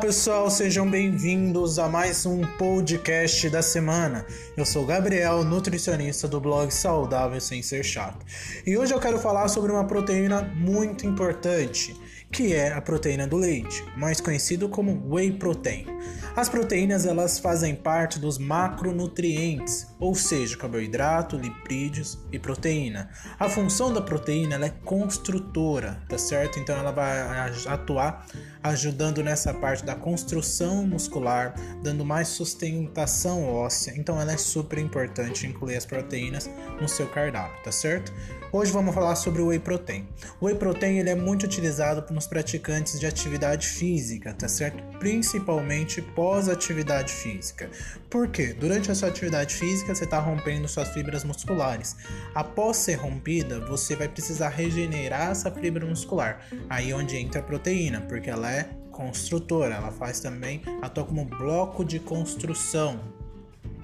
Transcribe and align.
pessoal, 0.00 0.48
sejam 0.48 0.88
bem-vindos 0.88 1.78
a 1.78 1.88
mais 1.88 2.24
um 2.24 2.40
podcast 2.56 3.50
da 3.50 3.60
semana. 3.60 4.24
Eu 4.56 4.64
sou 4.64 4.86
Gabriel, 4.86 5.44
nutricionista 5.44 6.28
do 6.28 6.40
blog 6.40 6.70
Saudável 6.70 7.40
Sem 7.40 7.62
Ser 7.62 7.82
Chato. 7.82 8.24
E 8.64 8.78
hoje 8.78 8.94
eu 8.94 9.00
quero 9.00 9.18
falar 9.18 9.48
sobre 9.48 9.72
uma 9.72 9.84
proteína 9.84 10.42
muito 10.56 11.04
importante, 11.04 11.96
que 12.30 12.54
é 12.54 12.72
a 12.72 12.80
proteína 12.80 13.26
do 13.26 13.36
leite, 13.36 13.84
mais 13.96 14.20
conhecido 14.20 14.68
como 14.68 15.12
whey 15.12 15.32
protein. 15.32 15.86
As 16.34 16.48
proteínas 16.48 17.04
elas 17.04 17.38
fazem 17.38 17.74
parte 17.74 18.18
dos 18.18 18.38
macronutrientes, 18.38 19.86
ou 20.00 20.14
seja, 20.14 20.56
carboidrato, 20.56 21.36
lipídios 21.36 22.18
e 22.32 22.38
proteína. 22.38 23.10
A 23.38 23.48
função 23.48 23.92
da 23.92 24.00
proteína 24.00 24.64
é 24.64 24.70
construtora, 24.84 26.00
tá 26.08 26.16
certo? 26.16 26.58
Então 26.58 26.76
ela 26.76 26.92
vai 26.92 27.20
atuar 27.66 28.26
ajudando 28.62 29.22
nessa 29.22 29.52
parte 29.52 29.84
da 29.84 29.94
construção 29.94 30.86
muscular, 30.86 31.54
dando 31.82 32.04
mais 32.04 32.28
sustentação 32.28 33.44
óssea. 33.44 33.94
Então 33.96 34.20
ela 34.20 34.32
é 34.32 34.36
super 34.36 34.78
importante 34.78 35.46
incluir 35.46 35.76
as 35.76 35.86
proteínas 35.86 36.48
no 36.80 36.88
seu 36.88 37.06
cardápio, 37.08 37.62
tá 37.62 37.72
certo? 37.72 38.12
Hoje 38.54 38.70
vamos 38.70 38.94
falar 38.94 39.16
sobre 39.16 39.40
o 39.40 39.46
whey 39.46 39.58
protein. 39.58 40.06
O 40.38 40.44
whey 40.44 40.54
protein 40.54 40.98
ele 40.98 41.08
é 41.08 41.14
muito 41.14 41.44
utilizado 41.44 42.04
nos 42.12 42.26
praticantes 42.26 43.00
de 43.00 43.06
atividade 43.06 43.66
física, 43.66 44.34
tá 44.34 44.46
certo? 44.46 44.82
Principalmente 44.98 46.02
pós-atividade 46.02 47.10
física. 47.10 47.70
Por 48.10 48.28
quê? 48.28 48.52
Durante 48.52 48.90
a 48.90 48.94
sua 48.94 49.08
atividade 49.08 49.54
física 49.54 49.94
você 49.94 50.04
está 50.04 50.18
rompendo 50.18 50.68
suas 50.68 50.90
fibras 50.90 51.24
musculares. 51.24 51.96
Após 52.34 52.76
ser 52.76 52.96
rompida, 52.96 53.58
você 53.60 53.96
vai 53.96 54.06
precisar 54.06 54.50
regenerar 54.50 55.30
essa 55.30 55.50
fibra 55.50 55.86
muscular. 55.86 56.46
Aí 56.68 56.90
é 56.90 56.94
onde 56.94 57.16
entra 57.16 57.40
a 57.40 57.42
proteína, 57.42 58.02
porque 58.02 58.28
ela 58.28 58.51
é 58.52 58.68
construtora, 58.90 59.74
ela 59.74 59.90
faz 59.90 60.20
também, 60.20 60.62
atua 60.82 61.04
como 61.04 61.24
bloco 61.24 61.84
de 61.84 61.98
construção 61.98 63.00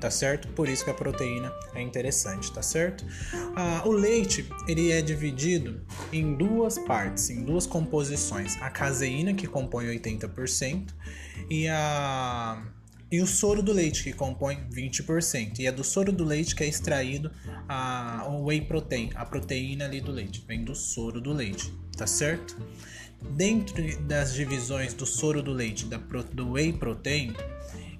tá 0.00 0.10
certo? 0.10 0.48
Por 0.48 0.68
isso 0.68 0.84
que 0.84 0.90
a 0.90 0.94
proteína 0.94 1.52
é 1.74 1.82
interessante, 1.82 2.52
tá 2.52 2.62
certo? 2.62 3.04
Ah, 3.56 3.82
o 3.84 3.90
leite 3.90 4.48
ele 4.66 4.92
é 4.92 5.02
dividido 5.02 5.80
em 6.12 6.34
duas 6.34 6.78
partes, 6.78 7.30
em 7.30 7.44
duas 7.44 7.66
composições: 7.66 8.56
a 8.62 8.70
caseína 8.70 9.34
que 9.34 9.46
compõe 9.46 9.86
80% 9.86 10.94
e 11.50 11.68
a 11.68 12.62
e 13.10 13.20
o 13.20 13.26
soro 13.26 13.62
do 13.62 13.72
leite 13.72 14.02
que 14.02 14.12
compõe 14.12 14.58
20%. 14.70 15.58
E 15.58 15.66
é 15.66 15.72
do 15.72 15.82
soro 15.82 16.12
do 16.12 16.24
leite 16.24 16.54
que 16.54 16.62
é 16.62 16.66
extraído 16.66 17.30
a, 17.68 18.26
whey 18.28 18.60
protein, 18.60 19.10
a 19.14 19.24
proteína 19.24 19.86
ali 19.86 20.00
do 20.00 20.12
leite, 20.12 20.44
vem 20.46 20.62
do 20.62 20.74
soro 20.74 21.20
do 21.20 21.32
leite, 21.32 21.72
tá 21.96 22.06
certo? 22.06 22.56
Dentro 23.30 23.82
das 24.02 24.34
divisões 24.34 24.94
do 24.94 25.04
soro 25.04 25.42
do 25.42 25.52
leite 25.52 25.86
da, 25.86 25.96
do 26.32 26.52
whey 26.52 26.72
protein, 26.72 27.34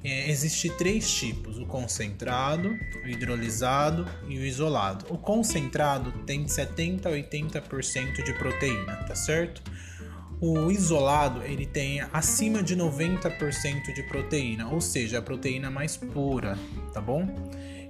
é, 0.05 0.31
existe 0.31 0.71
três 0.71 1.11
tipos: 1.11 1.59
o 1.59 1.67
concentrado, 1.67 2.79
o 3.05 3.09
hidrolisado 3.09 4.07
e 4.29 4.39
o 4.39 4.45
isolado. 4.45 5.07
O 5.13 5.19
concentrado 5.19 6.13
tem 6.25 6.47
70 6.47 7.09
a 7.09 7.13
80% 7.13 8.23
de 8.23 8.33
proteína, 8.35 8.97
tá 9.09 9.15
certo? 9.15 9.61
O 10.41 10.71
isolado 10.71 11.43
ele 11.43 11.67
tem 11.67 12.01
acima 12.13 12.63
de 12.63 12.77
90% 12.77 13.93
de 13.93 14.03
proteína, 14.05 14.69
ou 14.69 14.81
seja, 14.81 15.19
a 15.19 15.23
proteína 15.23 15.71
mais 15.71 15.97
pura, 15.97 16.57
tá 16.93 17.01
bom? 17.01 17.27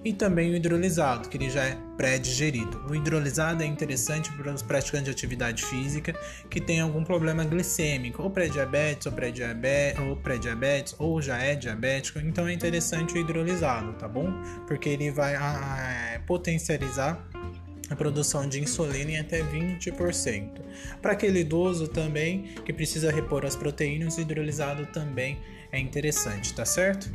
e 0.05 0.13
também 0.13 0.51
o 0.51 0.57
hidrolisado, 0.57 1.29
que 1.29 1.37
ele 1.37 1.51
já 1.51 1.65
é 1.65 1.77
pré-digerido. 1.97 2.81
O 2.89 2.95
hidrolisado 2.95 3.63
é 3.63 3.67
interessante 3.67 4.31
para 4.33 4.53
os 4.53 4.63
praticantes 4.63 5.07
de 5.07 5.11
atividade 5.11 5.65
física 5.65 6.15
que 6.49 6.61
têm 6.61 6.81
algum 6.81 7.03
problema 7.03 7.45
glicêmico, 7.45 8.23
ou 8.23 8.31
pré-diabetes, 8.31 9.07
ou 9.07 9.13
pré-diabetes, 9.13 10.01
ou 10.01 10.17
pré-diabetes, 10.17 10.95
ou 10.99 11.21
já 11.21 11.39
é 11.39 11.55
diabético, 11.55 12.21
então 12.21 12.47
é 12.47 12.53
interessante 12.53 13.15
o 13.15 13.19
hidrolisado, 13.19 13.93
tá 13.95 14.07
bom? 14.07 14.33
Porque 14.67 14.89
ele 14.89 15.11
vai 15.11 15.35
ah, 15.35 15.75
a, 15.75 16.15
é, 16.15 16.19
potencializar 16.21 17.28
a 17.91 17.97
produção 17.97 18.49
de 18.49 18.61
insulina 18.61 19.13
em 19.13 19.19
até 19.19 19.43
20%. 19.43 20.61
Para 21.01 21.13
aquele 21.13 21.41
idoso 21.41 21.89
também 21.89 22.55
que 22.65 22.73
precisa 22.73 23.11
repor 23.11 23.45
as 23.45 23.57
proteínas, 23.57 24.17
o 24.17 24.21
hidrolisado 24.21 24.87
também 24.87 25.39
é 25.73 25.79
interessante, 25.79 26.55
tá 26.55 26.65
certo? 26.65 27.11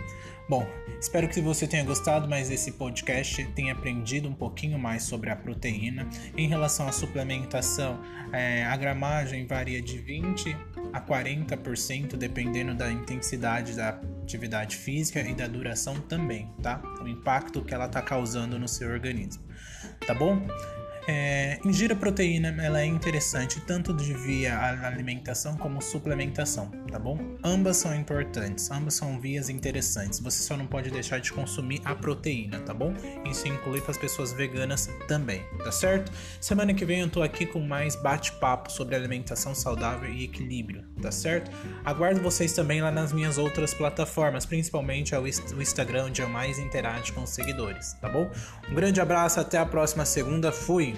Bom, 0.54 0.68
espero 1.00 1.28
que 1.28 1.42
você 1.42 1.66
tenha 1.66 1.84
gostado 1.84 2.30
mais 2.30 2.48
desse 2.48 2.74
podcast, 2.74 3.44
tenha 3.56 3.74
aprendido 3.74 4.30
um 4.30 4.36
pouquinho 4.36 4.78
mais 4.78 5.02
sobre 5.02 5.32
a 5.32 5.36
proteína. 5.36 6.08
Em 6.38 6.48
relação 6.48 6.88
à 6.88 6.92
suplementação, 6.92 8.00
é, 8.32 8.64
a 8.64 8.78
gramagem 8.78 9.48
varia 9.48 9.82
de 9.82 9.98
20 9.98 10.56
a 10.94 11.02
40%, 11.02 12.16
dependendo 12.16 12.76
da 12.76 12.92
intensidade 12.92 13.76
da 13.76 14.00
atividade 14.22 14.76
física 14.76 15.22
e 15.22 15.34
da 15.34 15.48
duração 15.48 16.00
também, 16.02 16.48
tá? 16.62 16.80
O 17.02 17.08
impacto 17.08 17.64
que 17.64 17.74
ela 17.74 17.88
está 17.88 18.04
causando 18.04 18.60
no 18.60 18.68
seu 18.68 18.92
organismo, 18.92 19.42
tá 20.06 20.14
bom? 20.14 20.40
É, 21.08 21.60
proteína, 22.00 22.56
ela 22.62 22.82
é 22.82 22.86
interessante 22.86 23.60
tanto 23.62 23.94
de 23.94 24.14
via 24.14 24.58
alimentação 24.88 25.58
como 25.58 25.82
suplementação, 25.82 26.72
tá 26.92 26.98
bom? 27.00 27.18
Ambas 27.44 27.78
são 27.78 27.94
importantes, 27.96 28.70
ambas 28.72 28.94
são 28.94 29.20
vias 29.20 29.50
interessantes. 29.50 30.20
Você 30.20 30.44
só 30.44 30.56
não 30.56 30.66
pode 30.66 30.90
deixar 30.90 31.20
de 31.20 31.32
consumir 31.32 31.82
a 31.84 31.94
proteína, 31.94 32.60
tá 32.60 32.74
bom? 32.74 32.94
Isso 33.30 33.48
inclui 33.48 33.82
para 33.82 33.92
as 33.92 33.98
pessoas 33.98 34.34
veganas 34.34 34.90
também, 35.08 35.42
tá 35.64 35.72
certo? 35.72 36.12
Semana 36.40 36.74
que 36.74 36.86
vem 36.86 37.02
eu 37.02 37.10
tô 37.10 37.22
aqui 37.22 37.46
com 37.46 37.60
mais 37.60 37.96
bate-papo 37.96 38.72
sobre 38.72 38.96
alimentação 38.96 39.54
saudável 39.54 40.10
e 40.12 40.26
equilíbrio, 40.26 40.84
tá 41.02 41.12
certo? 41.12 41.52
Aguardo 41.84 42.22
vocês 42.22 42.54
também 42.54 42.82
lá 42.82 42.92
nas 42.92 43.12
minhas 43.12 43.38
outras 43.38 43.74
plataformas, 43.74 44.46
principalmente 44.46 45.16
o 45.16 45.28
Instagram, 45.28 46.06
onde 46.06 46.22
eu 46.22 46.30
mais 46.30 46.60
interajo 46.60 47.14
com 47.14 47.24
os 47.24 47.30
seguidores, 47.30 47.94
tá 48.02 48.10
bom? 48.10 48.30
Um 48.70 48.76
grande 48.76 49.02
abraço, 49.02 49.40
até 49.40 49.58
a 49.58 49.66
próxima 49.66 50.06
segunda, 50.06 50.52
fui! 50.52 50.93